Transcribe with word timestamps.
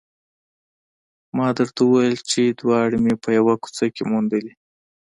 ما 1.37 1.47
درته 1.57 1.81
وویل 1.85 2.15
چې 2.31 2.41
دواړه 2.59 2.97
مې 3.03 3.13
په 3.23 3.29
یوه 3.37 3.53
کوڅه 3.63 3.85
کې 3.95 4.03
موندلي 4.11 4.53